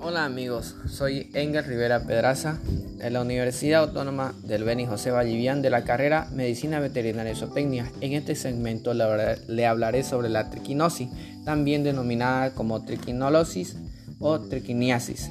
Hola 0.00 0.24
amigos, 0.24 0.76
soy 0.88 1.30
Engel 1.34 1.64
Rivera 1.64 2.04
Pedraza 2.04 2.58
de 2.98 3.10
la 3.10 3.20
Universidad 3.20 3.82
Autónoma 3.82 4.34
del 4.44 4.64
Beni 4.64 4.86
José 4.86 5.10
Vallivian 5.10 5.62
de 5.62 5.70
la 5.70 5.84
carrera 5.84 6.28
Medicina 6.32 6.80
Veterinaria 6.80 7.32
y 7.32 7.36
Zootecnia. 7.36 7.90
En 8.00 8.12
este 8.12 8.34
segmento 8.34 8.94
le 8.94 9.66
hablaré 9.66 10.02
sobre 10.02 10.28
la 10.28 10.48
triquinosis, 10.50 11.08
también 11.44 11.84
denominada 11.84 12.54
como 12.54 12.84
triquinolosis 12.84 13.76
o 14.18 14.40
triquiniasis. 14.40 15.30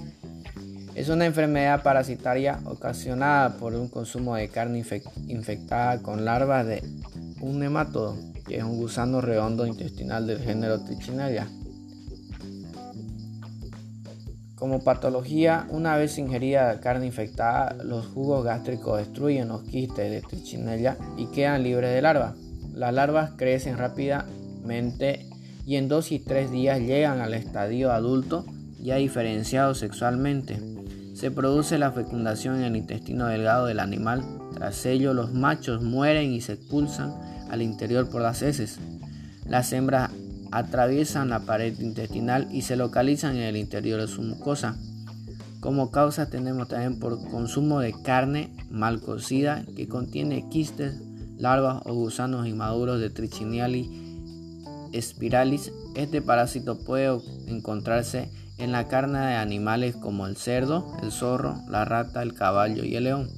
Es 0.94 1.10
una 1.10 1.26
enfermedad 1.26 1.84
parasitaria 1.84 2.60
ocasionada 2.66 3.58
por 3.58 3.74
un 3.76 3.90
consumo 3.90 4.36
de 4.36 4.48
carne 4.48 4.84
infectada 5.28 6.02
con 6.02 6.24
larvas 6.24 6.66
de 6.66 6.84
un 7.42 7.60
nematodo, 7.60 8.18
que 8.48 8.58
es 8.58 8.64
un 8.64 8.78
gusano 8.78 9.20
redondo 9.20 9.66
intestinal 9.66 10.26
del 10.26 10.40
género 10.40 10.80
Trichinella. 10.82 11.48
Como 14.56 14.84
patología, 14.84 15.68
una 15.70 15.98
vez 15.98 16.18
ingerida 16.18 16.80
carne 16.80 17.08
infectada, 17.08 17.76
los 17.84 18.06
jugos 18.08 18.46
gástricos 18.46 19.00
destruyen 19.00 19.50
los 19.50 19.64
quistes 19.64 20.10
de 20.10 20.22
trichinella 20.22 20.98
y 21.18 21.26
quedan 21.28 21.64
libres 21.64 21.94
de 21.94 22.02
larvas. 22.02 22.36
Las 22.74 22.94
larvas 22.94 23.32
crecen 23.36 23.78
rápidamente 23.78 25.26
y 25.66 25.76
en 25.76 25.90
2 25.90 26.12
y 26.14 26.20
3 26.20 26.52
días 26.52 26.80
llegan 26.80 27.20
al 27.20 27.34
estadio 27.34 27.92
adulto 27.92 28.46
ya 28.80 28.96
diferenciado 28.96 29.76
sexualmente. 29.76 30.58
Se 31.16 31.32
produce 31.32 31.78
la 31.78 31.92
fecundación 31.92 32.58
en 32.58 32.64
el 32.64 32.76
intestino 32.76 33.28
delgado 33.28 33.66
del 33.66 33.80
animal. 33.80 34.24
Tras 34.54 34.86
ello, 34.86 35.14
los 35.14 35.34
machos 35.34 35.82
mueren 35.82 36.32
y 36.32 36.40
se 36.40 36.54
expulsan 36.54 37.14
al 37.50 37.62
interior 37.62 38.10
por 38.10 38.22
las 38.22 38.42
heces. 38.42 38.80
Las 39.48 39.74
hembras 39.74 40.12
atraviesan 40.56 41.28
la 41.28 41.42
pared 41.42 41.78
intestinal 41.82 42.48
y 42.50 42.62
se 42.62 42.78
localizan 42.78 43.36
en 43.36 43.44
el 43.44 43.58
interior 43.58 44.00
de 44.00 44.08
su 44.08 44.22
mucosa. 44.22 44.78
Como 45.60 45.92
causa 45.92 46.30
tenemos 46.30 46.70
también 46.70 46.98
por 46.98 47.22
consumo 47.30 47.82
de 47.82 47.94
carne 48.04 48.56
mal 48.70 49.02
cocida 49.02 49.66
que 49.76 49.90
contiene 49.90 50.48
quistes, 50.48 50.96
larvas 51.38 51.82
o 51.86 51.94
gusanos 51.94 52.48
inmaduros 52.48 53.02
de 53.02 53.10
Trichinella 53.10 53.68
spiralis. 54.98 55.74
Este 55.94 56.22
parásito 56.22 56.80
puede 56.80 57.20
encontrarse 57.48 58.30
en 58.58 58.72
la 58.72 58.88
carne 58.88 59.20
de 59.20 59.36
animales 59.36 59.98
como 59.98 60.26
el 60.26 60.38
cerdo, 60.38 60.96
el 61.04 61.12
zorro, 61.12 61.60
la 61.68 61.84
rata, 61.84 62.24
el 62.24 62.34
caballo 62.34 62.86
y 62.86 62.96
el 62.96 63.04
león. 63.04 63.30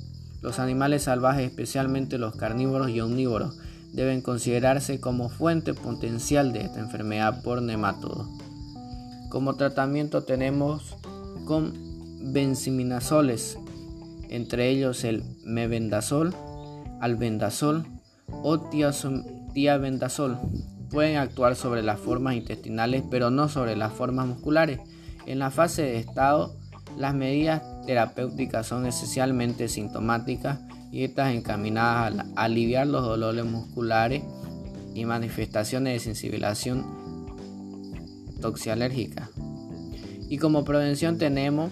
Los 0.43 0.59
animales 0.59 1.03
salvajes, 1.03 1.49
especialmente 1.49 2.19
los 2.19 2.35
carnívoros 2.35 2.91
y 2.91 3.01
omnívoros, 3.01 3.57
deben 3.93 4.21
considerarse 4.21 4.99
como 4.99 5.29
fuente 5.29 5.73
potencial 5.73 6.53
de 6.53 6.61
esta 6.61 6.79
enfermedad 6.79 7.41
por 7.43 7.61
nematodo. 7.61 8.27
Como 9.29 9.55
tratamiento 9.55 10.23
tenemos 10.23 10.95
con 11.45 11.73
benzimidinazoles, 12.33 13.57
entre 14.29 14.69
ellos 14.69 15.03
el 15.03 15.23
mebendazol, 15.45 16.33
albendazol 17.01 17.85
o 18.29 18.59
tiabendazol. 19.53 20.37
Pueden 20.89 21.17
actuar 21.17 21.55
sobre 21.55 21.83
las 21.83 21.99
formas 21.99 22.35
intestinales 22.35 23.03
pero 23.09 23.29
no 23.29 23.49
sobre 23.49 23.75
las 23.75 23.93
formas 23.93 24.27
musculares. 24.27 24.79
En 25.25 25.39
la 25.39 25.51
fase 25.51 25.81
de 25.83 25.97
estado, 25.97 26.55
las 26.97 27.13
medidas 27.13 27.61
terapéuticas 27.85 28.67
son 28.67 28.85
esencialmente 28.85 29.67
sintomáticas 29.67 30.59
y 30.91 31.03
estas 31.03 31.33
encaminadas 31.33 32.25
a 32.35 32.43
aliviar 32.43 32.87
los 32.87 33.03
dolores 33.03 33.45
musculares 33.45 34.23
y 34.93 35.05
manifestaciones 35.05 35.93
de 35.93 35.99
sensibilización 35.99 36.85
toxialérgica. 38.41 39.29
Y 40.29 40.37
como 40.37 40.65
prevención 40.65 41.17
tenemos 41.17 41.71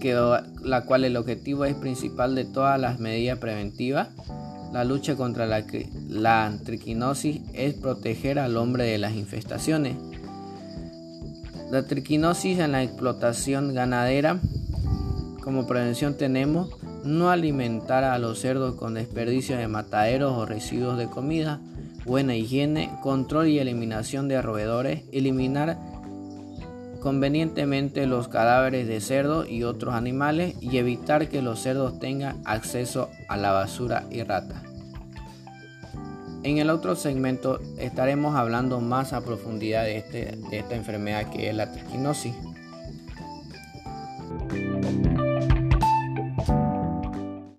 que 0.00 0.14
la 0.62 0.84
cual 0.84 1.04
el 1.04 1.16
objetivo 1.16 1.64
es 1.64 1.74
principal 1.74 2.34
de 2.34 2.44
todas 2.44 2.80
las 2.80 3.00
medidas 3.00 3.38
preventivas, 3.38 4.08
la 4.72 4.84
lucha 4.84 5.16
contra 5.16 5.46
la, 5.46 5.64
la 6.08 6.56
triquinosis 6.64 7.40
es 7.54 7.74
proteger 7.74 8.38
al 8.38 8.56
hombre 8.56 8.84
de 8.84 8.98
las 8.98 9.14
infestaciones. 9.14 9.96
La 11.70 11.82
triquinosis 11.82 12.58
en 12.60 12.72
la 12.72 12.82
explotación 12.82 13.74
ganadera, 13.74 14.40
como 15.42 15.66
prevención 15.66 16.16
tenemos 16.16 16.70
no 17.04 17.30
alimentar 17.30 18.04
a 18.04 18.18
los 18.18 18.38
cerdos 18.40 18.76
con 18.76 18.94
desperdicio 18.94 19.58
de 19.58 19.68
mataderos 19.68 20.32
o 20.32 20.46
residuos 20.46 20.96
de 20.96 21.08
comida, 21.08 21.60
buena 22.06 22.34
higiene, 22.34 22.90
control 23.02 23.48
y 23.48 23.58
eliminación 23.58 24.28
de 24.28 24.40
roedores, 24.40 25.02
eliminar 25.12 25.78
convenientemente 27.00 28.06
los 28.06 28.28
cadáveres 28.28 28.88
de 28.88 29.00
cerdo 29.02 29.46
y 29.46 29.62
otros 29.64 29.94
animales 29.94 30.54
y 30.62 30.78
evitar 30.78 31.28
que 31.28 31.42
los 31.42 31.60
cerdos 31.60 31.98
tengan 31.98 32.40
acceso 32.46 33.10
a 33.28 33.36
la 33.36 33.52
basura 33.52 34.04
y 34.10 34.22
rata. 34.22 34.62
En 36.42 36.58
el 36.58 36.70
otro 36.70 36.94
segmento 36.96 37.60
estaremos 37.78 38.36
hablando 38.36 38.80
más 38.80 39.12
a 39.12 39.20
profundidad 39.22 39.84
de, 39.84 39.98
este, 39.98 40.36
de 40.50 40.58
esta 40.58 40.76
enfermedad 40.76 41.30
que 41.30 41.48
es 41.48 41.54
la 41.54 41.72
triquinosis. 41.72 42.34